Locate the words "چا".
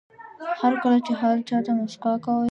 1.47-1.57